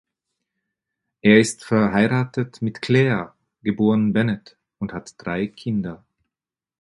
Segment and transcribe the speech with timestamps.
[1.21, 6.03] Er ist verheiratet mit Claire geboren Bennett und hat drei Kinder.